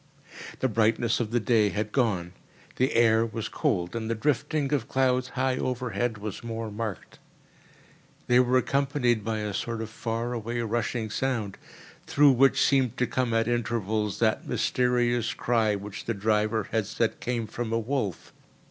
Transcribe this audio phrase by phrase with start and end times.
[0.61, 2.33] The brightness of the day had gone.
[2.77, 7.19] The air was cold, and the drifting of clouds high overhead was more marked.
[8.25, 11.59] They were accompanied by a sort of far away rushing sound,
[12.07, 17.19] through which seemed to come at intervals that mysterious cry which the driver had said
[17.19, 18.33] came from a wolf.